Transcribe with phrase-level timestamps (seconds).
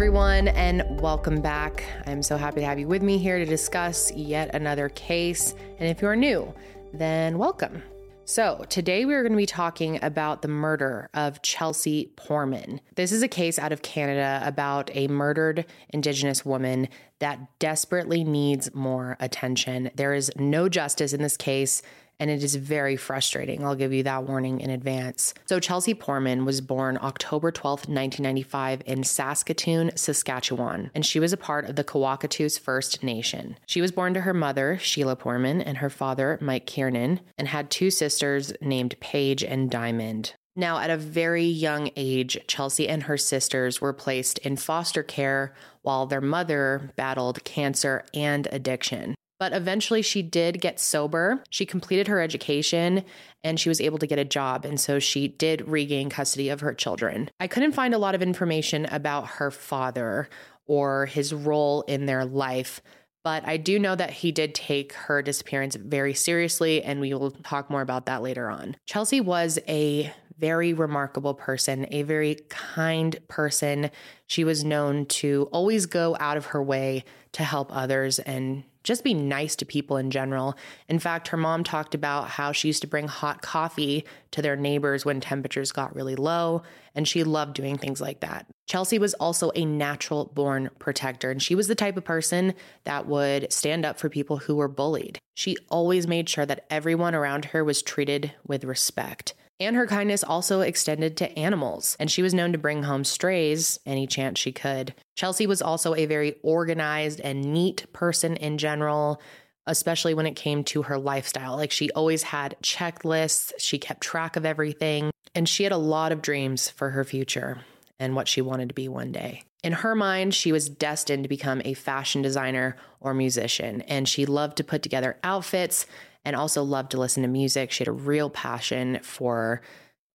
[0.00, 1.84] everyone, and welcome back.
[2.06, 5.54] I'm so happy to have you with me here to discuss yet another case.
[5.78, 6.54] And if you're new,
[6.94, 7.82] then welcome.
[8.24, 12.80] So, today we're going to be talking about the murder of Chelsea Poorman.
[12.94, 18.74] This is a case out of Canada about a murdered Indigenous woman that desperately needs
[18.74, 19.90] more attention.
[19.96, 21.82] There is no justice in this case,
[22.20, 23.64] and it is very frustrating.
[23.64, 25.34] I'll give you that warning in advance.
[25.46, 31.36] So, Chelsea Poorman was born October 12th, 1995, in Saskatoon, Saskatchewan, and she was a
[31.36, 33.56] part of the Kawacatoose First Nation.
[33.66, 37.70] She was born to her mother, Sheila Poorman, and her father, Mike Kiernan, and had
[37.70, 40.34] two sisters named Paige and Diamond.
[40.56, 45.54] Now, at a very young age, Chelsea and her sisters were placed in foster care
[45.82, 49.14] while their mother battled cancer and addiction.
[49.40, 51.42] But eventually she did get sober.
[51.48, 53.04] She completed her education
[53.42, 54.66] and she was able to get a job.
[54.66, 57.30] And so she did regain custody of her children.
[57.40, 60.28] I couldn't find a lot of information about her father
[60.66, 62.82] or his role in their life.
[63.24, 67.30] But I do know that he did take her disappearance very seriously, and we will
[67.30, 68.76] talk more about that later on.
[68.86, 73.90] Chelsea was a very remarkable person, a very kind person.
[74.26, 79.04] She was known to always go out of her way to help others and just
[79.04, 80.56] be nice to people in general.
[80.88, 84.56] In fact, her mom talked about how she used to bring hot coffee to their
[84.56, 86.62] neighbors when temperatures got really low,
[86.94, 88.46] and she loved doing things like that.
[88.66, 93.06] Chelsea was also a natural born protector, and she was the type of person that
[93.06, 95.18] would stand up for people who were bullied.
[95.34, 99.34] She always made sure that everyone around her was treated with respect.
[99.60, 103.78] And her kindness also extended to animals, and she was known to bring home strays
[103.84, 104.94] any chance she could.
[105.16, 109.20] Chelsea was also a very organized and neat person in general,
[109.66, 111.56] especially when it came to her lifestyle.
[111.56, 116.10] Like she always had checklists, she kept track of everything, and she had a lot
[116.10, 117.58] of dreams for her future
[117.98, 119.42] and what she wanted to be one day.
[119.62, 124.24] In her mind, she was destined to become a fashion designer or musician, and she
[124.24, 125.86] loved to put together outfits
[126.24, 127.70] and also loved to listen to music.
[127.70, 129.62] She had a real passion for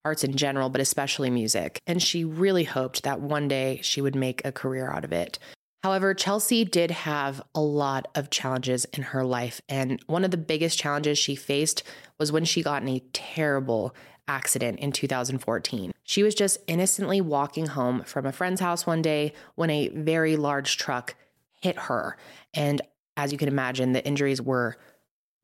[0.03, 1.79] arts in general, but especially music.
[1.87, 5.39] And she really hoped that one day she would make a career out of it.
[5.83, 9.61] However, Chelsea did have a lot of challenges in her life.
[9.69, 11.83] And one of the biggest challenges she faced
[12.19, 13.95] was when she got in a terrible
[14.27, 15.91] accident in 2014.
[16.03, 20.35] She was just innocently walking home from a friend's house one day when a very
[20.35, 21.15] large truck
[21.61, 22.17] hit her.
[22.53, 22.81] And
[23.17, 24.77] as you can imagine, the injuries were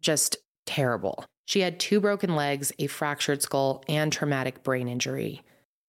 [0.02, 1.26] just terrible.
[1.46, 5.42] She had two broken legs, a fractured skull, and traumatic brain injury.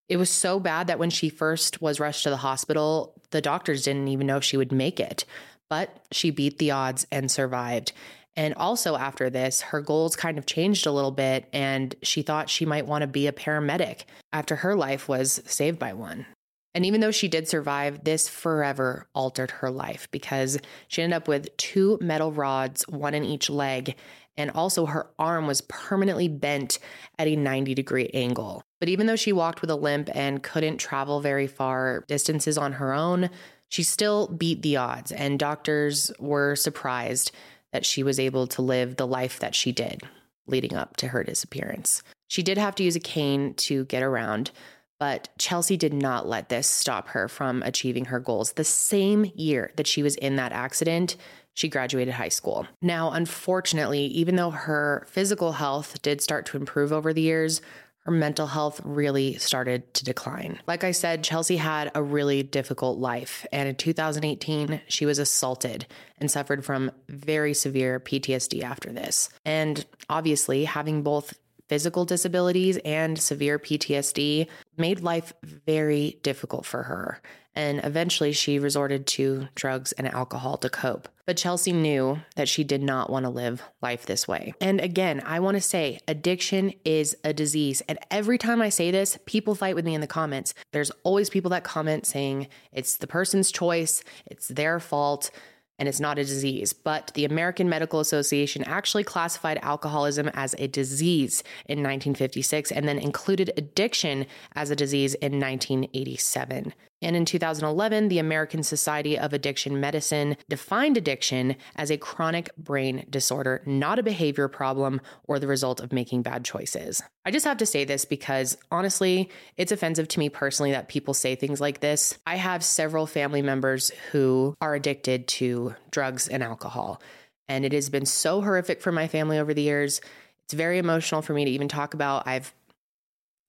[0.08, 3.84] It was so bad that when she first was rushed to the hospital, the doctors
[3.84, 5.24] didn't even know if she would make it.
[5.70, 7.92] But she beat the odds and survived.
[8.36, 12.48] And also, after this, her goals kind of changed a little bit, and she thought
[12.48, 16.26] she might want to be a paramedic after her life was saved by one.
[16.74, 21.28] And even though she did survive, this forever altered her life because she ended up
[21.28, 23.96] with two metal rods, one in each leg,
[24.38, 26.78] and also her arm was permanently bent
[27.18, 28.62] at a 90 degree angle.
[28.80, 32.72] But even though she walked with a limp and couldn't travel very far distances on
[32.72, 33.28] her own,
[33.68, 37.32] she still beat the odds, and doctors were surprised
[37.72, 40.02] that she was able to live the life that she did
[40.46, 42.02] leading up to her disappearance.
[42.28, 44.50] She did have to use a cane to get around,
[44.98, 48.52] but Chelsea did not let this stop her from achieving her goals.
[48.52, 51.16] The same year that she was in that accident,
[51.54, 52.66] she graduated high school.
[52.80, 57.60] Now, unfortunately, even though her physical health did start to improve over the years,
[58.04, 60.58] her mental health really started to decline.
[60.66, 63.46] Like I said, Chelsea had a really difficult life.
[63.52, 65.86] And in 2018, she was assaulted
[66.18, 69.28] and suffered from very severe PTSD after this.
[69.44, 71.34] And obviously, having both
[71.68, 77.22] physical disabilities and severe PTSD made life very difficult for her
[77.54, 81.08] and eventually she resorted to drugs and alcohol to cope.
[81.26, 84.54] But Chelsea knew that she did not want to live life this way.
[84.60, 87.80] And again, I want to say addiction is a disease.
[87.88, 90.52] And every time I say this, people fight with me in the comments.
[90.72, 95.30] There's always people that comment saying it's the person's choice, it's their fault
[95.78, 96.72] and it's not a disease.
[96.72, 102.98] But the American Medical Association actually classified alcoholism as a disease in 1956 and then
[102.98, 106.72] included addiction as a disease in 1987.
[107.02, 113.04] And in 2011, the American Society of Addiction Medicine defined addiction as a chronic brain
[113.10, 117.02] disorder, not a behavior problem or the result of making bad choices.
[117.24, 121.12] I just have to say this because honestly, it's offensive to me personally that people
[121.12, 122.18] say things like this.
[122.26, 127.02] I have several family members who are addicted to drugs and alcohol,
[127.48, 130.00] and it has been so horrific for my family over the years.
[130.44, 132.26] It's very emotional for me to even talk about.
[132.26, 132.54] I've,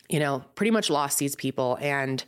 [0.10, 2.24] you know, pretty much lost these people and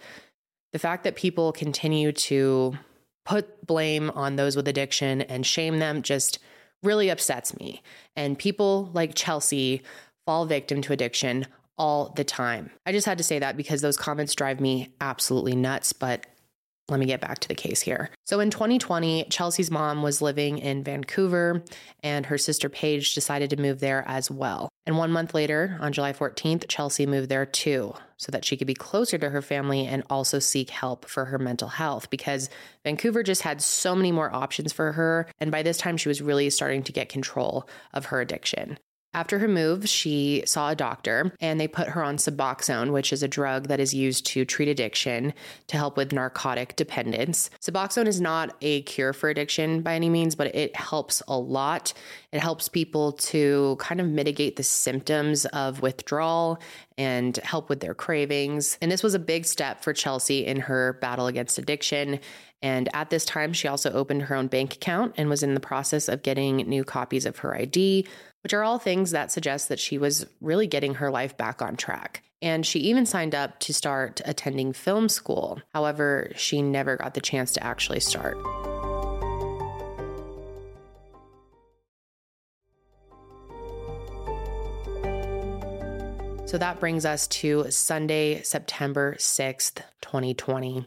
[0.75, 2.77] The fact that people continue to
[3.23, 6.37] put blame on those with addiction and shame them just
[6.83, 7.81] really upsets me.
[8.17, 9.83] And people like Chelsea
[10.25, 12.71] fall victim to addiction all the time.
[12.85, 16.25] I just had to say that because those comments drive me absolutely nuts, but
[16.87, 18.11] let me get back to the case here.
[18.25, 21.63] So in 2020, Chelsea's mom was living in Vancouver
[22.03, 24.69] and her sister Paige decided to move there as well.
[24.85, 28.67] And one month later, on July 14th, Chelsea moved there too, so that she could
[28.67, 32.49] be closer to her family and also seek help for her mental health because
[32.83, 35.27] Vancouver just had so many more options for her.
[35.39, 38.77] And by this time, she was really starting to get control of her addiction.
[39.15, 43.23] After her move, she saw a doctor and they put her on Suboxone, which is
[43.23, 45.33] a drug that is used to treat addiction
[45.67, 47.49] to help with narcotic dependence.
[47.61, 51.93] Suboxone is not a cure for addiction by any means, but it helps a lot.
[52.33, 56.59] It helps people to kind of mitigate the symptoms of withdrawal
[56.97, 58.77] and help with their cravings.
[58.81, 62.19] And this was a big step for Chelsea in her battle against addiction.
[62.61, 65.59] And at this time, she also opened her own bank account and was in the
[65.59, 68.07] process of getting new copies of her ID,
[68.45, 71.75] which are all things that suggest that she was really getting her life back on
[71.75, 72.21] track.
[72.43, 75.63] And she even signed up to start attending film school.
[75.73, 78.37] However, she never got the chance to actually start.
[86.47, 90.85] So that brings us to Sunday, September 6th, 2020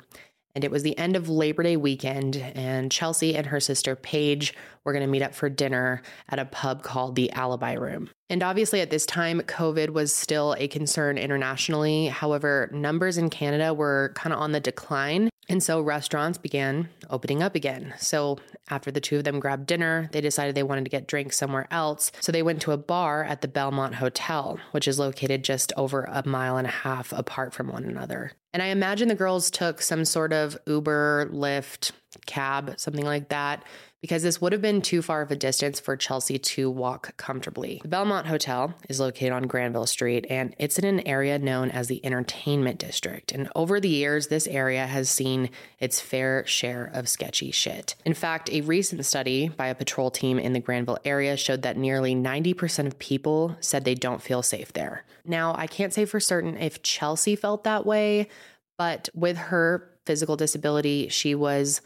[0.54, 4.54] and it was the end of Labor Day weekend, and Chelsea and her sister Paige
[4.84, 8.10] were going to meet up for dinner at a pub called the Alibi Room.
[8.30, 12.06] And obviously, at this time, COVID was still a concern internationally.
[12.06, 15.30] However, numbers in Canada were kind of on the decline.
[15.50, 17.94] And so restaurants began opening up again.
[17.98, 21.38] So after the two of them grabbed dinner, they decided they wanted to get drinks
[21.38, 22.12] somewhere else.
[22.20, 26.02] So they went to a bar at the Belmont Hotel, which is located just over
[26.02, 28.32] a mile and a half apart from one another.
[28.52, 31.92] And I imagine the girls took some sort of Uber, Lyft,
[32.26, 33.62] cab, something like that
[34.00, 37.80] because this would have been too far of a distance for Chelsea to walk comfortably.
[37.82, 41.88] The Belmont Hotel is located on Granville Street and it's in an area known as
[41.88, 43.32] the Entertainment District.
[43.32, 45.50] And over the years, this area has seen
[45.80, 47.96] its fair share of sketchy shit.
[48.04, 51.76] In fact, a recent study by a patrol team in the Granville area showed that
[51.76, 55.04] nearly 90% of people said they don't feel safe there.
[55.24, 58.28] Now, I can't say for certain if Chelsea felt that way,
[58.76, 61.82] but with her physical disability, she was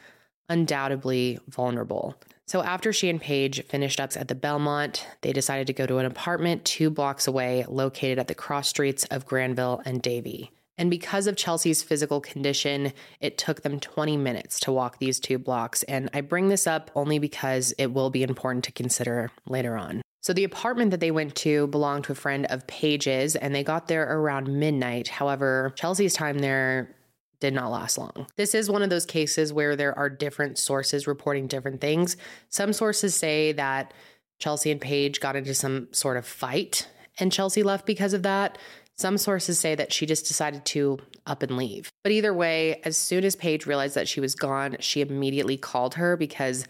[0.48, 2.16] undoubtedly vulnerable.
[2.46, 5.98] So after she and Paige finished up at the Belmont, they decided to go to
[5.98, 10.50] an apartment two blocks away, located at the cross streets of Granville and Davie.
[10.78, 15.38] And because of Chelsea's physical condition, it took them 20 minutes to walk these two
[15.38, 15.82] blocks.
[15.84, 20.02] And I bring this up only because it will be important to consider later on.
[20.22, 23.64] So, the apartment that they went to belonged to a friend of Paige's, and they
[23.64, 25.08] got there around midnight.
[25.08, 26.94] However, Chelsea's time there
[27.42, 28.28] did not last long.
[28.36, 32.16] This is one of those cases where there are different sources reporting different things.
[32.48, 33.92] Some sources say that
[34.38, 36.86] Chelsea and Paige got into some sort of fight
[37.18, 38.58] and Chelsea left because of that.
[38.94, 41.90] Some sources say that she just decided to up and leave.
[42.04, 45.94] But either way, as soon as Paige realized that she was gone, she immediately called
[45.94, 46.64] her because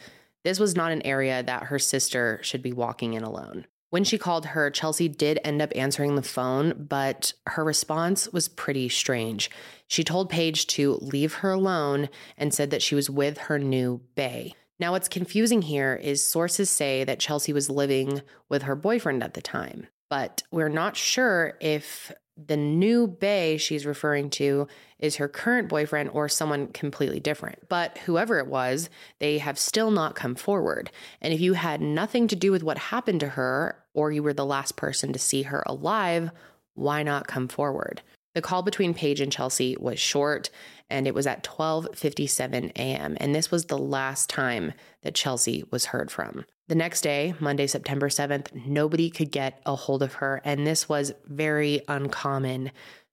[0.44, 3.66] this was not an area that her sister should be walking in alone.
[3.92, 8.48] When she called her, Chelsea did end up answering the phone, but her response was
[8.48, 9.50] pretty strange.
[9.92, 12.08] She told Paige to leave her alone
[12.38, 14.52] and said that she was with her new bae.
[14.80, 19.34] Now, what's confusing here is sources say that Chelsea was living with her boyfriend at
[19.34, 22.10] the time, but we're not sure if
[22.42, 24.66] the new bae she's referring to
[24.98, 27.68] is her current boyfriend or someone completely different.
[27.68, 30.90] But whoever it was, they have still not come forward.
[31.20, 34.32] And if you had nothing to do with what happened to her, or you were
[34.32, 36.30] the last person to see her alive,
[36.72, 38.00] why not come forward?
[38.34, 40.50] The call between Paige and Chelsea was short
[40.88, 43.16] and it was at 12:57 a.m.
[43.18, 44.72] and this was the last time
[45.02, 46.44] that Chelsea was heard from.
[46.68, 50.88] The next day, Monday, September 7th, nobody could get a hold of her, and this
[50.88, 52.70] was very uncommon.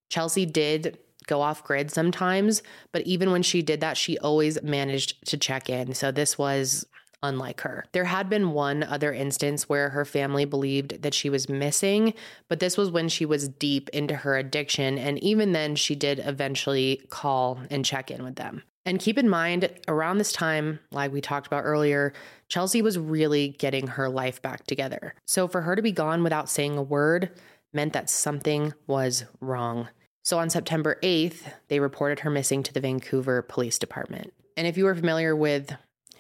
[0.10, 0.98] Chelsea did
[1.28, 5.70] go off grid sometimes, but even when she did that, she always managed to check
[5.70, 5.94] in.
[5.94, 6.86] So this was
[7.22, 7.86] unlike her.
[7.92, 12.14] There had been one other instance where her family believed that she was missing,
[12.48, 14.98] but this was when she was deep into her addiction.
[14.98, 18.64] And even then, she did eventually call and check in with them.
[18.86, 22.14] And keep in mind, around this time, like we talked about earlier,
[22.48, 25.14] Chelsea was really getting her life back together.
[25.28, 27.30] So for her to be gone without saying a word
[27.74, 29.90] meant that something was wrong.
[30.24, 34.34] So on September 8th, they reported her missing to the Vancouver Police Department.
[34.58, 35.76] And if you are familiar with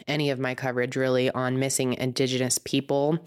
[0.10, 3.20] any of my coverage really on missing Indigenous people,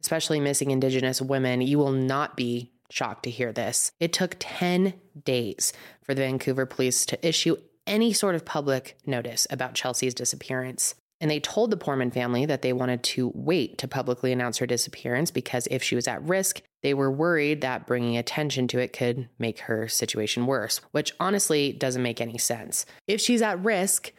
[0.00, 3.92] especially missing Indigenous women, you will not be shocked to hear this.
[4.00, 7.56] It took 10 days for the Vancouver police to issue
[7.86, 10.94] any sort of public notice about Chelsea's disappearance.
[11.20, 14.66] And they told the Poorman family that they wanted to wait to publicly announce her
[14.66, 18.92] disappearance because if she was at risk, they were worried that bringing attention to it
[18.92, 22.84] could make her situation worse, which honestly doesn't make any sense.
[23.06, 24.12] If she's at risk,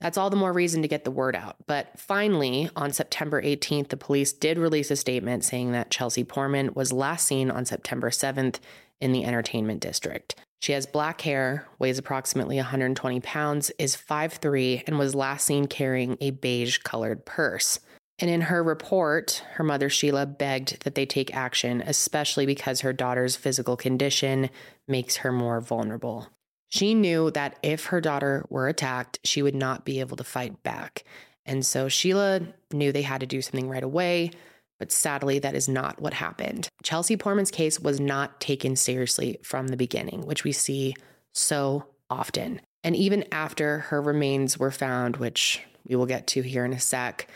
[0.00, 1.56] that's all the more reason to get the word out.
[1.66, 6.74] But finally, on September 18th, the police did release a statement saying that Chelsea Poorman
[6.74, 8.56] was last seen on September 7th
[9.00, 10.36] in the entertainment district.
[10.60, 16.16] She has black hair, weighs approximately 120 pounds, is 5'3, and was last seen carrying
[16.20, 17.78] a beige colored purse.
[18.18, 22.92] And in her report, her mother Sheila begged that they take action, especially because her
[22.92, 24.50] daughter's physical condition
[24.88, 26.26] makes her more vulnerable.
[26.68, 30.62] She knew that if her daughter were attacked, she would not be able to fight
[30.62, 31.04] back.
[31.46, 32.40] And so Sheila
[32.72, 34.30] knew they had to do something right away.
[34.78, 36.68] But sadly, that is not what happened.
[36.82, 40.94] Chelsea Poorman's case was not taken seriously from the beginning, which we see
[41.32, 42.60] so often.
[42.84, 46.80] And even after her remains were found, which we will get to here in a
[46.80, 47.28] sec,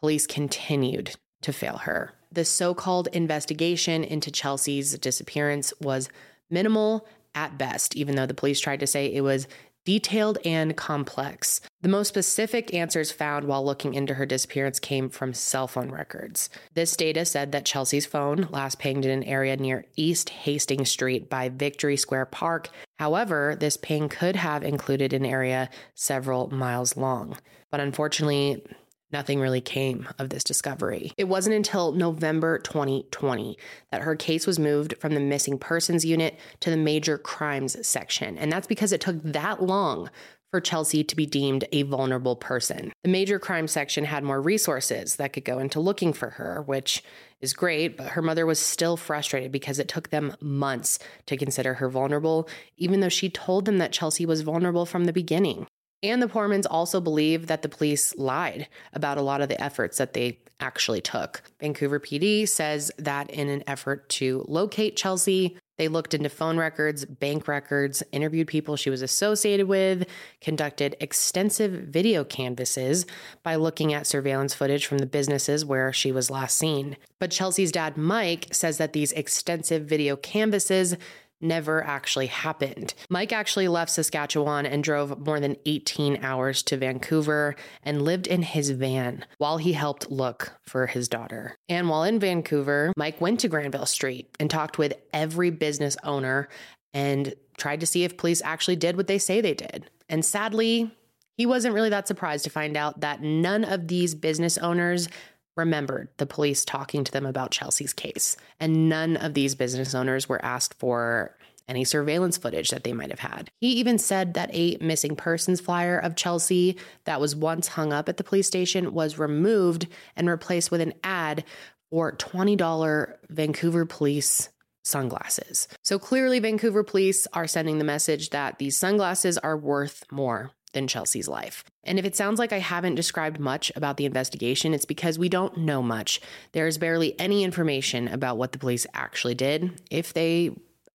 [0.00, 2.12] police continued to fail her.
[2.32, 6.08] The so called investigation into Chelsea's disappearance was
[6.50, 9.46] minimal at best, even though the police tried to say it was
[9.84, 11.62] detailed and complex.
[11.80, 16.50] The most specific answers found while looking into her disappearance came from cell phone records.
[16.74, 21.30] This data said that Chelsea's phone last pinged in an area near East Hastings Street
[21.30, 22.68] by Victory Square Park.
[22.98, 27.38] However, this ping could have included an area several miles long.
[27.70, 28.62] But unfortunately,
[29.10, 31.12] Nothing really came of this discovery.
[31.16, 33.56] It wasn't until November 2020
[33.90, 38.36] that her case was moved from the missing persons unit to the major crimes section.
[38.36, 40.10] And that's because it took that long
[40.50, 42.92] for Chelsea to be deemed a vulnerable person.
[43.02, 47.02] The major crime section had more resources that could go into looking for her, which
[47.40, 51.74] is great, but her mother was still frustrated because it took them months to consider
[51.74, 55.66] her vulnerable, even though she told them that Chelsea was vulnerable from the beginning.
[56.02, 59.98] And the Poormans also believe that the police lied about a lot of the efforts
[59.98, 61.42] that they actually took.
[61.60, 67.04] Vancouver PD says that in an effort to locate Chelsea, they looked into phone records,
[67.04, 70.08] bank records, interviewed people she was associated with,
[70.40, 73.06] conducted extensive video canvasses
[73.44, 76.96] by looking at surveillance footage from the businesses where she was last seen.
[77.20, 80.96] But Chelsea's dad, Mike, says that these extensive video canvasses
[81.40, 82.94] never actually happened.
[83.10, 88.42] Mike actually left Saskatchewan and drove more than 18 hours to Vancouver and lived in
[88.42, 91.56] his van while he helped look for his daughter.
[91.68, 96.48] And while in Vancouver, Mike went to Granville Street and talked with every business owner
[96.92, 99.90] and tried to see if police actually did what they say they did.
[100.08, 100.90] And sadly,
[101.36, 105.08] he wasn't really that surprised to find out that none of these business owners
[105.58, 108.36] remembered the police talking to them about Chelsea's case.
[108.58, 111.36] And none of these business owners were asked for
[111.68, 113.50] any surveillance footage that they might have had.
[113.60, 118.08] He even said that a missing persons flyer of Chelsea that was once hung up
[118.08, 119.86] at the police station was removed
[120.16, 121.44] and replaced with an ad
[121.90, 124.48] for $20 Vancouver police
[124.84, 125.68] sunglasses.
[125.82, 130.88] So clearly, Vancouver police are sending the message that these sunglasses are worth more than
[130.88, 131.64] Chelsea's life.
[131.84, 135.28] And if it sounds like I haven't described much about the investigation, it's because we
[135.28, 136.20] don't know much.
[136.52, 140.50] There's barely any information about what the police actually did, if they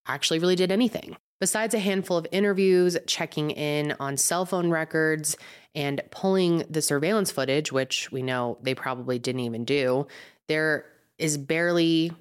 [0.05, 1.15] actually really did anything.
[1.39, 5.35] Besides a handful of interviews, checking in on cell phone records,
[5.75, 10.07] and pulling the surveillance footage, which we know they probably didn't even do,
[10.47, 10.85] there
[11.17, 12.11] is barely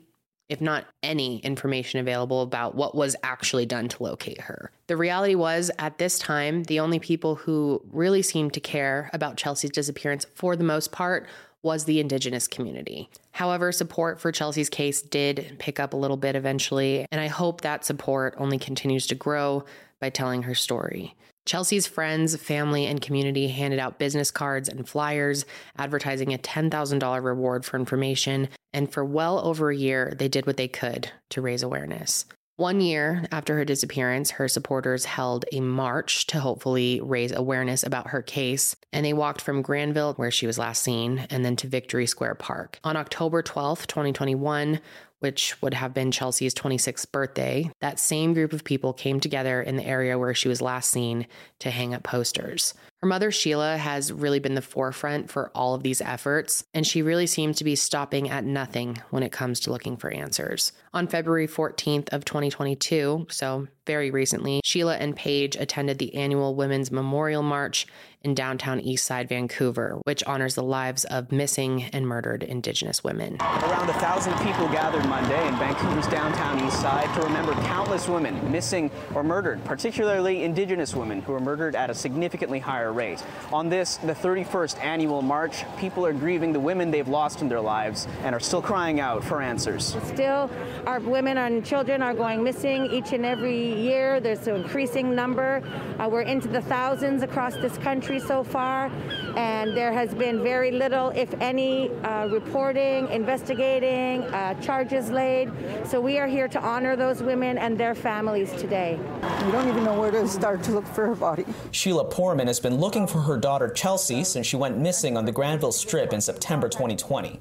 [0.49, 4.71] if not any information available about what was actually done to locate her.
[4.87, 9.37] The reality was, at this time, the only people who really seemed to care about
[9.37, 11.27] Chelsea's disappearance for the most part
[11.63, 13.09] was the Indigenous community.
[13.31, 17.61] However, support for Chelsea's case did pick up a little bit eventually, and I hope
[17.61, 19.65] that support only continues to grow
[20.01, 21.15] by telling her story.
[21.45, 25.45] Chelsea's friends, family, and community handed out business cards and flyers
[25.77, 30.57] advertising a $10,000 reward for information, and for well over a year, they did what
[30.57, 32.25] they could to raise awareness.
[32.57, 38.09] One year after her disappearance, her supporters held a march to hopefully raise awareness about
[38.09, 41.67] her case, and they walked from Granville, where she was last seen, and then to
[41.67, 42.79] Victory Square Park.
[42.85, 44.81] On October 12th, 2021,
[45.23, 49.77] which would have been Chelsea's 26th birthday, that same group of people came together in
[49.77, 51.27] the area where she was last seen
[51.61, 52.75] to hang up posters.
[53.03, 57.03] Her mother, Sheila, has really been the forefront for all of these efforts, and she
[57.03, 60.71] really seems to be stopping at nothing when it comes to looking for answers.
[60.95, 66.93] On February 14th of 2022, so very recently, Sheila and Paige attended the annual Women's
[66.93, 67.89] Memorial March
[68.23, 73.37] in downtown Eastside Vancouver, which honors the lives of missing and murdered Indigenous women.
[73.41, 78.91] Around a thousand people gathered Monday in Vancouver's downtown Eastside to remember countless women missing
[79.15, 83.25] or murdered, particularly Indigenous women who were murdered at a significantly higher rate.
[83.53, 87.61] On this, the 31st annual march, people are grieving the women they've lost in their
[87.61, 89.97] lives and are still crying out for answers.
[90.05, 90.51] Still,
[90.87, 94.21] our women and children are going missing each and every year.
[94.21, 95.63] There's an increasing number.
[95.99, 98.91] Uh, we're into the thousands across this country country so far,
[99.37, 105.51] and there has been very little, if any, uh, reporting, investigating, uh, charges laid.
[105.85, 108.99] So we are here to honor those women and their families today.
[109.45, 111.45] We don't even know where to start to look for her body.
[111.71, 115.31] Sheila Poorman has been looking for her daughter Chelsea since she went missing on the
[115.31, 117.39] Granville Strip in September 2020.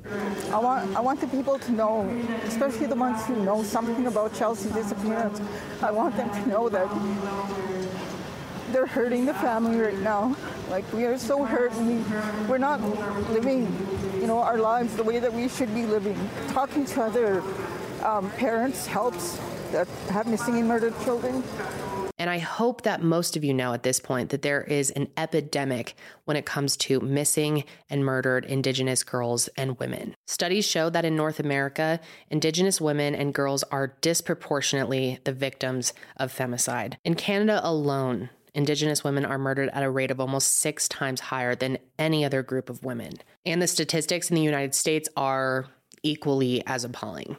[0.51, 2.07] I want, I want the people to know,
[2.43, 5.41] especially the ones who know something about Chelsea's disappearance,
[5.81, 6.87] I want them to know that
[8.71, 10.37] they're hurting the family right now.
[10.69, 12.03] Like we are so hurt we,
[12.47, 12.79] we're not
[13.31, 13.65] living,
[14.21, 16.19] you know, our lives the way that we should be living.
[16.49, 17.43] Talking to other
[18.03, 19.39] um, parents helps
[19.71, 21.43] that have missing and murdered children.
[22.21, 25.07] And I hope that most of you know at this point that there is an
[25.17, 30.13] epidemic when it comes to missing and murdered Indigenous girls and women.
[30.27, 31.99] Studies show that in North America,
[32.29, 36.93] Indigenous women and girls are disproportionately the victims of femicide.
[37.03, 41.55] In Canada alone, Indigenous women are murdered at a rate of almost six times higher
[41.55, 43.13] than any other group of women.
[43.47, 45.65] And the statistics in the United States are
[46.03, 47.37] equally as appalling.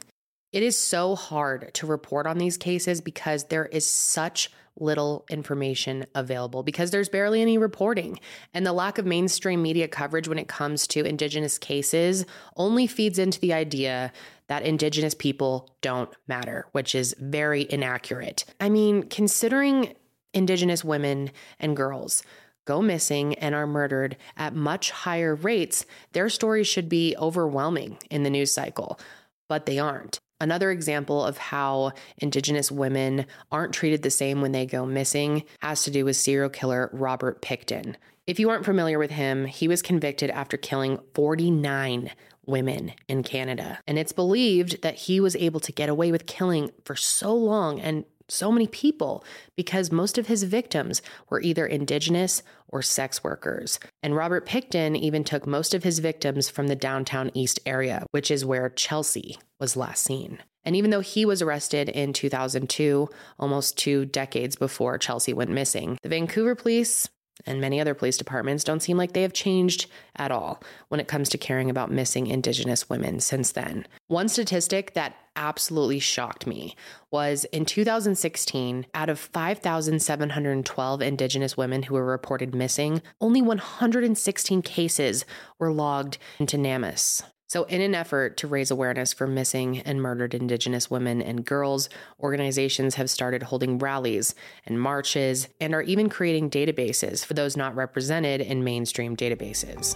[0.51, 6.05] It is so hard to report on these cases because there is such little information
[6.15, 8.19] available because there's barely any reporting.
[8.53, 12.25] And the lack of mainstream media coverage when it comes to Indigenous cases
[12.55, 14.11] only feeds into the idea
[14.47, 18.45] that Indigenous people don't matter, which is very inaccurate.
[18.59, 19.95] I mean, considering
[20.33, 22.23] Indigenous women and girls
[22.65, 28.23] go missing and are murdered at much higher rates, their stories should be overwhelming in
[28.23, 28.99] the news cycle,
[29.47, 30.19] but they aren't.
[30.43, 35.83] Another example of how Indigenous women aren't treated the same when they go missing has
[35.83, 37.95] to do with serial killer Robert Pickton.
[38.27, 42.11] If you aren't familiar with him, he was convicted after killing 49
[42.45, 43.79] women in Canada.
[43.87, 47.79] And it's believed that he was able to get away with killing for so long
[47.79, 49.23] and so many people
[49.55, 53.79] because most of his victims were either indigenous or sex workers.
[54.01, 58.31] And Robert Pickton even took most of his victims from the downtown east area, which
[58.31, 60.39] is where Chelsea was last seen.
[60.65, 65.97] And even though he was arrested in 2002, almost two decades before Chelsea went missing,
[66.03, 67.09] the Vancouver police
[67.45, 71.07] and many other police departments don't seem like they have changed at all when it
[71.07, 73.85] comes to caring about missing Indigenous women since then.
[74.07, 76.75] One statistic that absolutely shocked me
[77.11, 85.25] was in 2016, out of 5,712 Indigenous women who were reported missing, only 116 cases
[85.59, 87.23] were logged into NamUs.
[87.53, 91.87] So, in an effort to raise awareness for missing and murdered Indigenous women and girls,
[92.19, 94.33] organizations have started holding rallies
[94.65, 99.95] and marches and are even creating databases for those not represented in mainstream databases.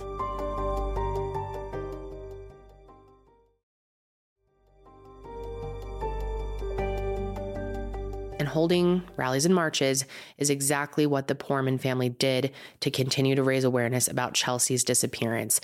[8.38, 10.06] And holding rallies and marches
[10.38, 15.60] is exactly what the Poorman family did to continue to raise awareness about Chelsea's disappearance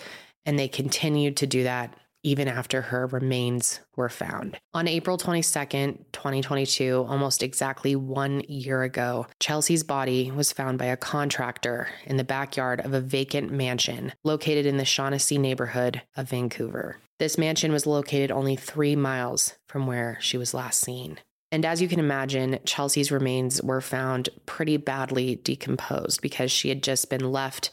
[0.46, 4.58] and they continued to do that even after her remains were found.
[4.74, 10.98] On April 22nd, 2022, almost exactly one year ago, Chelsea's body was found by a
[10.98, 16.98] contractor in the backyard of a vacant mansion located in the Shaughnessy neighborhood of Vancouver.
[17.20, 21.20] This mansion was located only three miles from where she was last seen.
[21.52, 26.82] And as you can imagine, Chelsea's remains were found pretty badly decomposed because she had
[26.82, 27.70] just been left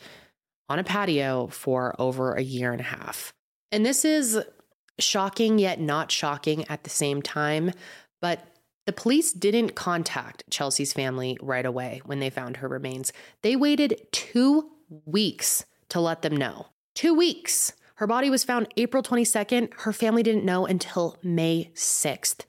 [0.71, 3.35] on a patio for over a year and a half.
[3.73, 4.41] And this is
[5.01, 7.73] shocking yet not shocking at the same time,
[8.23, 8.47] but
[8.87, 13.13] the police didn't contact Chelsea's family right away when they found her remains.
[13.43, 14.71] They waited two
[15.05, 16.69] weeks to let them know.
[16.95, 17.73] Two weeks.
[17.97, 19.75] Her body was found April 22nd.
[19.81, 22.47] Her family didn't know until May 6th.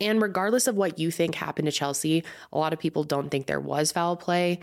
[0.00, 3.46] And regardless of what you think happened to Chelsea, a lot of people don't think
[3.46, 4.58] there was foul play.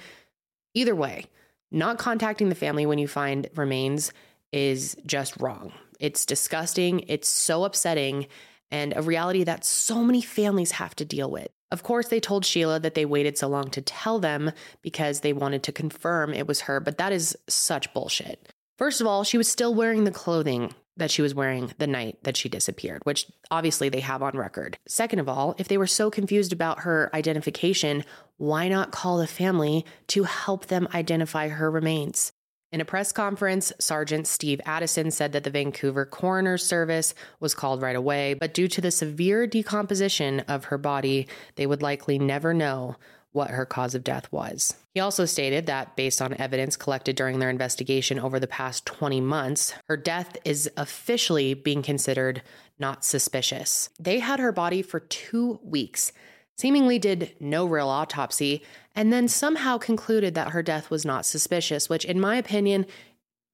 [0.73, 1.25] Either way,
[1.71, 4.11] not contacting the family when you find remains
[4.51, 5.71] is just wrong.
[5.99, 7.01] It's disgusting.
[7.07, 8.27] It's so upsetting
[8.71, 11.47] and a reality that so many families have to deal with.
[11.71, 14.51] Of course, they told Sheila that they waited so long to tell them
[14.81, 18.51] because they wanted to confirm it was her, but that is such bullshit.
[18.77, 22.17] First of all, she was still wearing the clothing that she was wearing the night
[22.23, 24.77] that she disappeared, which obviously they have on record.
[24.87, 28.03] Second of all, if they were so confused about her identification,
[28.37, 32.31] why not call the family to help them identify her remains?
[32.71, 37.81] In a press conference, Sergeant Steve Addison said that the Vancouver Coroner's Service was called
[37.81, 42.53] right away, but due to the severe decomposition of her body, they would likely never
[42.53, 42.95] know
[43.31, 44.75] what her cause of death was.
[44.93, 49.21] He also stated that, based on evidence collected during their investigation over the past 20
[49.21, 52.41] months, her death is officially being considered
[52.79, 53.89] not suspicious.
[53.99, 56.11] They had her body for two weeks
[56.59, 58.61] seemingly did no real autopsy,
[58.93, 62.85] and then somehow concluded that her death was not suspicious, which, in my opinion,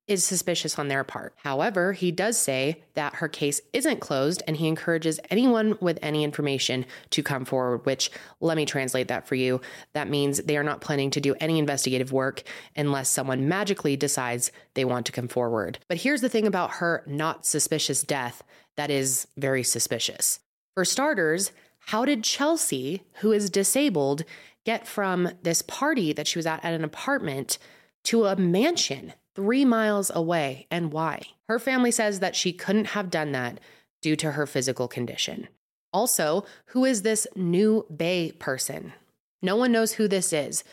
[0.07, 1.33] is suspicious on their part.
[1.37, 6.23] However, he does say that her case isn't closed and he encourages anyone with any
[6.23, 9.61] information to come forward, which let me translate that for you.
[9.93, 12.43] That means they are not planning to do any investigative work
[12.75, 15.79] unless someone magically decides they want to come forward.
[15.87, 18.43] But here's the thing about her not suspicious death
[18.75, 20.39] that is very suspicious.
[20.75, 24.23] For starters, how did Chelsea, who is disabled,
[24.65, 27.57] get from this party that she was at at an apartment
[28.03, 31.21] to a mansion three miles away and why?
[31.47, 33.59] Her family says that she couldn't have done that
[34.01, 35.47] due to her physical condition.
[35.91, 38.93] Also, who is this new bae person?
[39.41, 40.63] No one knows who this is.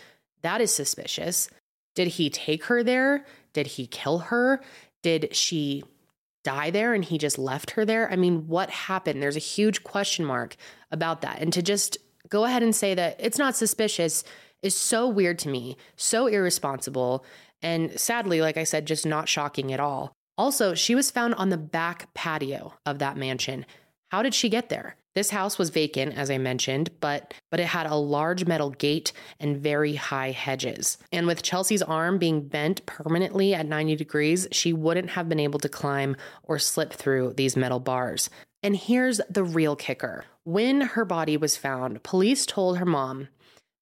[0.43, 1.49] That is suspicious.
[1.95, 3.25] Did he take her there?
[3.53, 4.63] Did he kill her?
[5.03, 5.85] Did she
[6.43, 8.11] die there and he just left her there?
[8.11, 9.23] I mean, what happened?
[9.23, 10.57] There's a huge question mark
[10.91, 11.41] about that.
[11.41, 11.99] And to just
[12.29, 14.25] go ahead and say that it's not suspicious
[14.63, 17.25] is so weird to me, so irresponsible,
[17.63, 20.13] and sadly, like I said, just not shocking at all.
[20.37, 23.67] Also, she was found on the back patio of that mansion.
[24.11, 24.97] How did she get there?
[25.15, 29.13] This house was vacant, as I mentioned, but but it had a large metal gate
[29.39, 30.97] and very high hedges.
[31.13, 35.61] And with Chelsea's arm being bent permanently at 90 degrees, she wouldn't have been able
[35.61, 38.31] to climb or slip through these metal bars.
[38.63, 40.25] And here's the real kicker.
[40.45, 43.29] When her body was found, police told her mom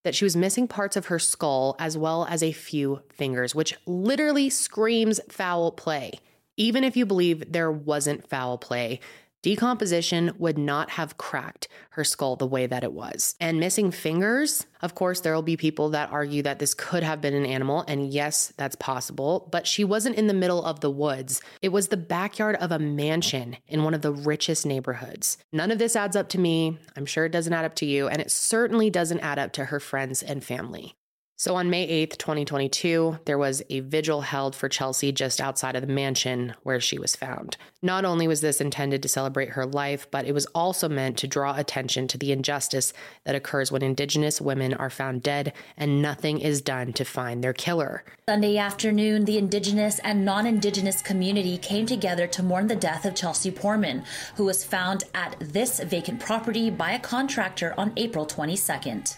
[0.03, 3.75] that she was missing parts of her skull as well as a few fingers, which
[3.87, 6.13] literally screams foul play.
[6.57, 9.01] Even if you believe there wasn't foul play,
[9.43, 13.37] Decomposition would not have cracked her skull the way that it was.
[13.41, 17.23] And missing fingers, of course, there will be people that argue that this could have
[17.23, 17.85] been an animal.
[17.89, 21.41] And yes, that's possible, but she wasn't in the middle of the woods.
[21.63, 25.39] It was the backyard of a mansion in one of the richest neighborhoods.
[25.53, 26.79] None of this adds up to me.
[26.97, 28.09] I'm sure it doesn't add up to you.
[28.09, 30.95] And it certainly doesn't add up to her friends and family.
[31.41, 35.81] So on May 8th, 2022, there was a vigil held for Chelsea just outside of
[35.81, 37.57] the mansion where she was found.
[37.81, 41.27] Not only was this intended to celebrate her life, but it was also meant to
[41.27, 42.93] draw attention to the injustice
[43.25, 47.55] that occurs when Indigenous women are found dead and nothing is done to find their
[47.55, 48.05] killer.
[48.29, 53.15] Sunday afternoon, the Indigenous and non Indigenous community came together to mourn the death of
[53.15, 54.05] Chelsea Poorman,
[54.37, 59.17] who was found at this vacant property by a contractor on April 22nd.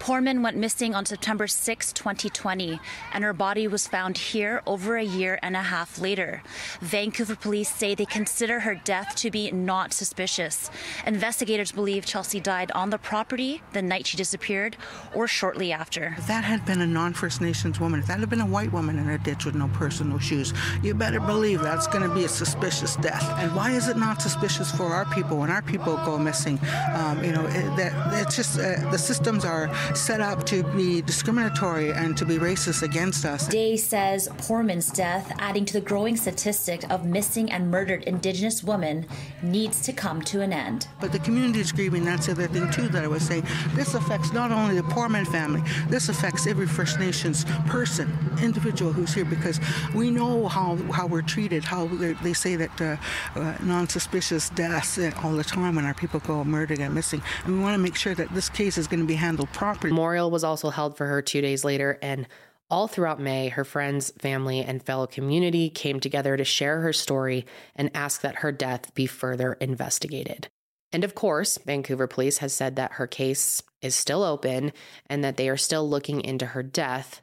[0.00, 2.80] Poorman went missing on September 6, 2020,
[3.12, 6.42] and her body was found here over a year and a half later.
[6.80, 10.70] Vancouver police say they consider her death to be not suspicious.
[11.06, 14.74] Investigators believe Chelsea died on the property the night she disappeared
[15.14, 16.14] or shortly after.
[16.16, 18.72] If that had been a non First Nations woman, if that had been a white
[18.72, 22.08] woman in a ditch with no purse and no shoes, you better believe that's going
[22.08, 23.24] to be a suspicious death.
[23.38, 26.58] And why is it not suspicious for our people when our people go missing?
[26.94, 27.92] Um, you know, it, that,
[28.22, 32.82] it's just uh, the systems are set up to be discriminatory and to be racist
[32.82, 33.46] against us.
[33.46, 39.06] Day says Poorman's death, adding to the growing statistic of missing and murdered Indigenous women,
[39.42, 40.88] needs to come to an end.
[41.00, 42.04] But the community is grieving.
[42.04, 43.44] That's the other thing too that I was saying.
[43.74, 45.62] This affects not only the Poorman family.
[45.88, 48.08] This affects every First Nations person,
[48.42, 49.60] individual who's here, because
[49.94, 51.62] we know how how we're treated.
[51.64, 51.86] How
[52.22, 52.96] they say that uh,
[53.38, 57.54] uh, non-suspicious deaths uh, all the time when our people go murdered and missing, and
[57.54, 59.92] we want to make sure that this case is going to be handled properly.
[59.92, 62.28] Memorial was also held for her two days later, and
[62.68, 67.46] all throughout May, her friends, family, and fellow community came together to share her story
[67.74, 70.48] and ask that her death be further investigated.
[70.92, 74.72] And of course, Vancouver police has said that her case is still open
[75.06, 77.22] and that they are still looking into her death,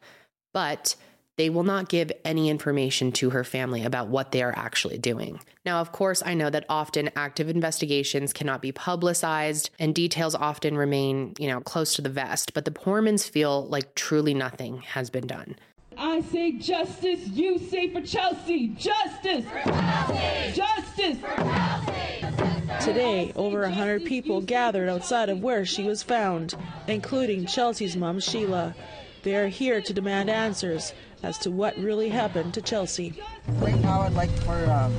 [0.54, 0.96] but
[1.38, 5.40] they will not give any information to her family about what they are actually doing.
[5.66, 10.78] Now, of course, I know that often active investigations cannot be publicized and details often
[10.78, 15.10] remain, you know, close to the vest, but the Poormans feel like truly nothing has
[15.10, 15.56] been done.
[16.00, 19.46] I say justice, you say for Chelsea, justice!
[19.46, 20.54] For Chelsea!
[20.54, 21.18] Justice!
[21.20, 22.86] For Chelsea!
[22.86, 26.54] Today, over a hundred people gathered outside of where she was found,
[26.88, 28.76] including Chelsea's mom, Sheila.
[29.24, 30.94] They are here to demand answers
[31.24, 33.14] as to what really happened to Chelsea.
[33.60, 34.94] Right now, I'd like for um,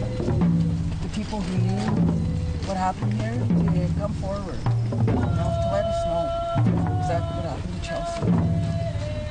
[1.03, 1.91] the people who knew
[2.67, 4.59] what happened here to come forward,
[5.07, 6.23] you know, to let us know
[6.99, 8.23] exactly what happened to Chelsea.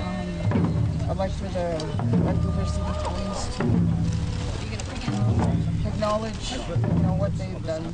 [0.01, 1.77] Um, I'd like for the
[2.17, 3.63] Vancouver City Police to
[5.87, 6.57] acknowledge, you
[7.03, 7.93] know, what they've done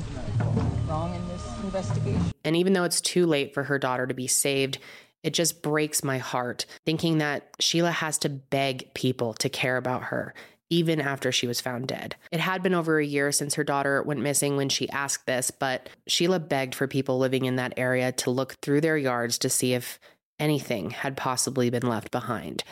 [0.88, 2.32] wrong in this investigation.
[2.44, 4.78] And even though it's too late for her daughter to be saved,
[5.24, 10.04] it just breaks my heart thinking that Sheila has to beg people to care about
[10.04, 10.34] her
[10.70, 12.16] even after she was found dead.
[12.32, 15.52] It had been over a year since her daughter went missing when she asked this,
[15.52, 19.50] but Sheila begged for people living in that area to look through their yards to
[19.50, 20.00] see if
[20.40, 22.64] anything had possibly been left behind.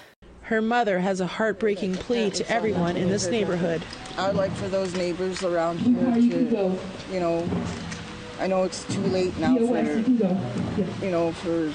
[0.42, 3.84] Her mother has a heartbreaking plea to everyone in this neighborhood.
[4.18, 6.78] I'd like for those neighbors around here to,
[7.12, 7.48] you know,
[8.42, 9.84] I know it's too late now for,
[11.06, 11.70] you know, for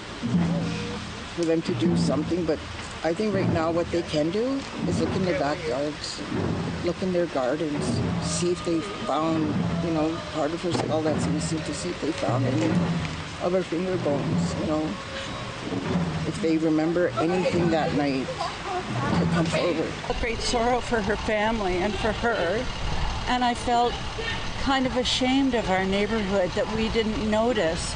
[1.36, 2.58] for them to do something, but
[3.04, 6.20] I think right now what they can do is look in their backyards,
[6.84, 7.84] look in their gardens,
[8.22, 9.46] see if they found,
[9.84, 12.66] you know, part of her skull that's missing, to see if they found any
[13.42, 14.82] of her finger bones, you know.
[16.26, 19.92] If they remember anything that night, to come forward.
[20.08, 22.64] A great sorrow for her family and for her,
[23.28, 23.92] and I felt
[24.66, 27.94] kind of ashamed of our neighborhood that we didn't notice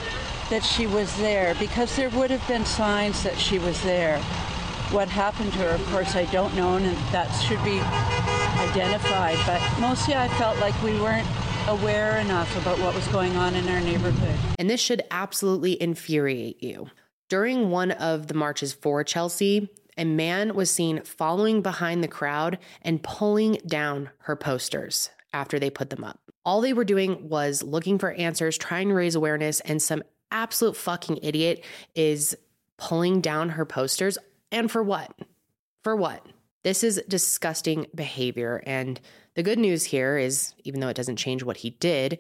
[0.51, 4.19] that she was there because there would have been signs that she was there.
[4.93, 7.81] What happened to her, of course, I don't know, and that should be
[8.71, 9.37] identified.
[9.47, 11.27] But mostly I felt like we weren't
[11.67, 14.39] aware enough about what was going on in our neighborhood.
[14.57, 16.87] And this should absolutely infuriate you.
[17.29, 22.61] During one of the marches for Chelsea, a man was seen following behind the crowd
[22.81, 26.30] and pulling down her posters after they put them up.
[26.45, 30.77] All they were doing was looking for answers, trying to raise awareness, and some absolute
[30.77, 32.37] fucking idiot is
[32.77, 34.17] pulling down her posters.
[34.51, 35.15] And for what?
[35.83, 36.25] For what?
[36.63, 38.63] This is disgusting behavior.
[38.67, 39.01] And
[39.35, 42.19] the good news here is, even though it doesn't change what he did,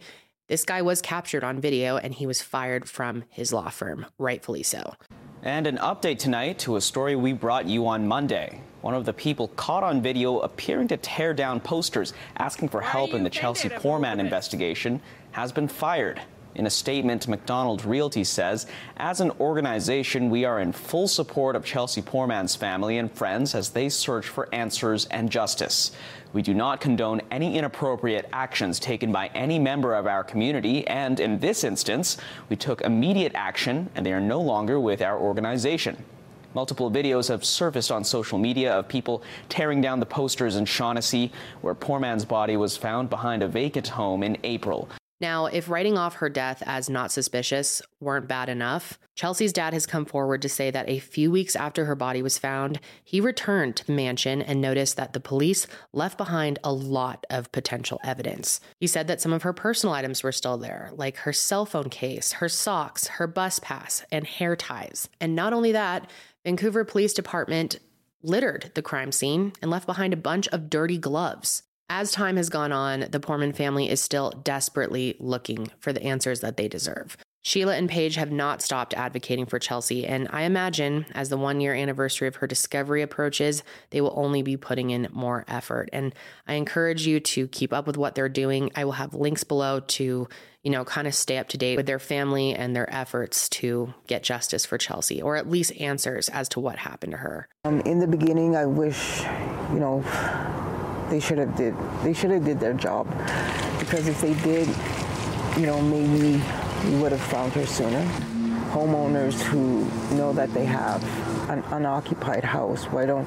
[0.48, 4.62] this guy was captured on video and he was fired from his law firm, rightfully
[4.62, 4.94] so.
[5.42, 8.60] And an update tonight to a story we brought you on Monday.
[8.80, 13.12] One of the people caught on video appearing to tear down posters asking for help
[13.12, 16.22] in the Chelsea Poorman investigation has been fired.
[16.54, 18.66] In a statement, Macdonald Realty says,
[18.96, 23.70] as an organization, we are in full support of Chelsea Poorman's family and friends as
[23.70, 25.92] they search for answers and justice.
[26.32, 31.20] We do not condone any inappropriate actions taken by any member of our community, and
[31.20, 32.16] in this instance,
[32.48, 36.04] we took immediate action and they are no longer with our organization.
[36.52, 41.30] Multiple videos have surfaced on social media of people tearing down the posters in Shaughnessy,
[41.60, 44.88] where Poorman's body was found behind a vacant home in April.
[45.20, 49.84] Now, if writing off her death as not suspicious weren't bad enough, Chelsea's dad has
[49.84, 53.76] come forward to say that a few weeks after her body was found, he returned
[53.76, 58.62] to the mansion and noticed that the police left behind a lot of potential evidence.
[58.78, 61.90] He said that some of her personal items were still there, like her cell phone
[61.90, 65.10] case, her socks, her bus pass, and hair ties.
[65.20, 66.10] And not only that,
[66.46, 67.78] Vancouver Police Department
[68.22, 71.62] littered the crime scene and left behind a bunch of dirty gloves.
[71.92, 76.38] As time has gone on, the Poorman family is still desperately looking for the answers
[76.38, 77.16] that they deserve.
[77.42, 81.60] Sheila and Paige have not stopped advocating for Chelsea, and I imagine as the one
[81.60, 85.90] year anniversary of her discovery approaches, they will only be putting in more effort.
[85.92, 86.14] And
[86.46, 88.70] I encourage you to keep up with what they're doing.
[88.76, 90.28] I will have links below to,
[90.62, 93.94] you know, kind of stay up to date with their family and their efforts to
[94.06, 97.48] get justice for Chelsea, or at least answers as to what happened to her.
[97.64, 99.22] Um, in the beginning, I wish,
[99.72, 100.04] you know,
[101.10, 103.06] they should have did they should have did their job
[103.78, 104.68] because if they did,
[105.58, 106.40] you know, maybe
[106.84, 108.02] we would have found her sooner.
[108.70, 111.02] Homeowners who know that they have
[111.50, 113.26] an unoccupied house, why don't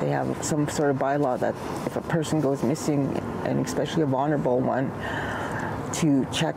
[0.00, 4.06] they have some sort of bylaw that if a person goes missing, and especially a
[4.06, 4.90] vulnerable one,
[5.92, 6.56] to check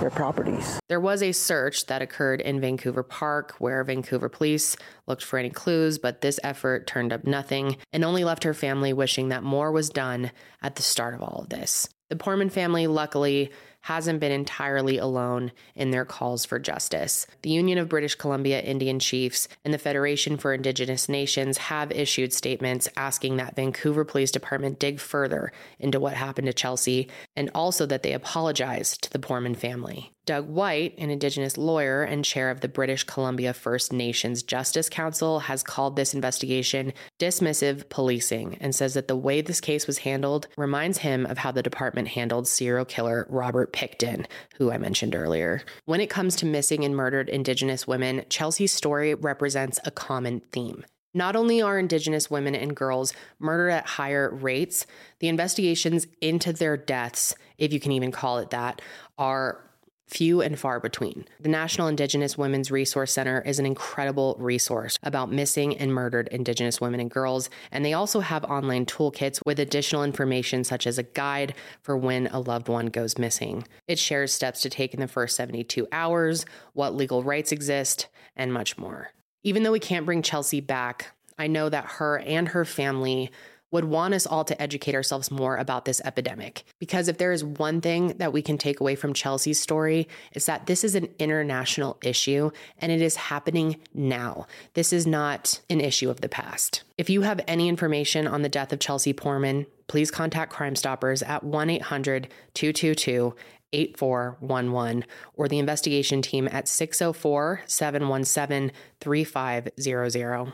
[0.00, 0.78] their properties.
[0.88, 5.50] There was a search that occurred in Vancouver Park where Vancouver police looked for any
[5.50, 9.72] clues, but this effort turned up nothing and only left her family wishing that more
[9.72, 10.30] was done
[10.62, 11.88] at the start of all of this.
[12.08, 13.50] The Poorman family, luckily,
[13.86, 17.24] hasn't been entirely alone in their calls for justice.
[17.42, 22.32] The Union of British Columbia Indian Chiefs and the Federation for Indigenous Nations have issued
[22.32, 27.86] statements asking that Vancouver Police Department dig further into what happened to Chelsea and also
[27.86, 30.15] that they apologize to the Poorman family.
[30.26, 35.38] Doug White, an Indigenous lawyer and chair of the British Columbia First Nations Justice Council,
[35.38, 40.48] has called this investigation dismissive policing and says that the way this case was handled
[40.56, 45.62] reminds him of how the department handled serial killer Robert Pickton, who I mentioned earlier.
[45.84, 50.84] When it comes to missing and murdered Indigenous women, Chelsea's story represents a common theme.
[51.14, 54.86] Not only are Indigenous women and girls murdered at higher rates,
[55.20, 58.82] the investigations into their deaths, if you can even call it that,
[59.16, 59.62] are
[60.06, 61.24] few and far between.
[61.40, 66.80] The National Indigenous Women's Resource Center is an incredible resource about missing and murdered Indigenous
[66.80, 71.02] women and girls, and they also have online toolkits with additional information such as a
[71.02, 73.64] guide for when a loved one goes missing.
[73.88, 78.52] It shares steps to take in the first 72 hours, what legal rights exist, and
[78.52, 79.10] much more.
[79.42, 83.30] Even though we can't bring Chelsea back, I know that her and her family
[83.70, 86.64] would want us all to educate ourselves more about this epidemic.
[86.78, 90.46] Because if there is one thing that we can take away from Chelsea's story, it's
[90.46, 94.46] that this is an international issue and it is happening now.
[94.74, 96.84] This is not an issue of the past.
[96.96, 101.22] If you have any information on the death of Chelsea Poorman, please contact Crime Stoppers
[101.22, 103.34] at 1 800 222
[103.72, 110.52] 8411 or the investigation team at 604 717 3500.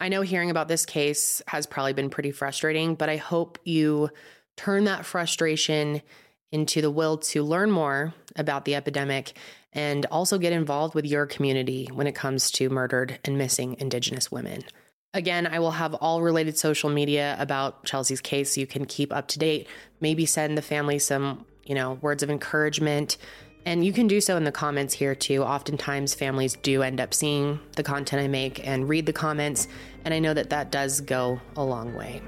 [0.00, 4.10] I know hearing about this case has probably been pretty frustrating, but I hope you
[4.56, 6.02] turn that frustration
[6.52, 9.32] into the will to learn more about the epidemic
[9.72, 14.30] and also get involved with your community when it comes to murdered and missing Indigenous
[14.32, 14.62] women.
[15.14, 19.12] Again, I will have all related social media about Chelsea's case so you can keep
[19.12, 19.66] up to date.
[20.00, 23.16] Maybe send the family some, you know, words of encouragement
[23.64, 25.42] and you can do so in the comments here too.
[25.42, 29.68] Oftentimes, families do end up seeing the content I make and read the comments,
[30.04, 32.22] and I know that that does go a long way.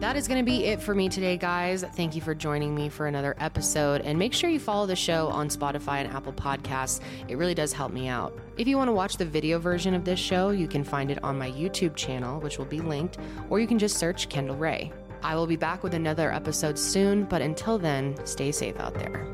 [0.00, 1.82] That is going to be it for me today, guys.
[1.82, 4.02] Thank you for joining me for another episode.
[4.02, 7.00] And make sure you follow the show on Spotify and Apple Podcasts.
[7.28, 8.38] It really does help me out.
[8.58, 11.18] If you want to watch the video version of this show, you can find it
[11.24, 13.16] on my YouTube channel, which will be linked,
[13.48, 14.92] or you can just search Kendall Rae.
[15.26, 19.26] I will be back with another episode soon, but until then, stay safe out there.